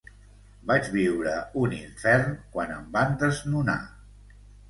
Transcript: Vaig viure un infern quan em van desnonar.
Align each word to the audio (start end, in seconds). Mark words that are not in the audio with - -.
Vaig 0.69 0.87
viure 0.95 1.33
un 1.65 1.75
infern 1.81 2.33
quan 2.57 2.73
em 2.79 2.87
van 2.97 3.15
desnonar. 3.25 3.79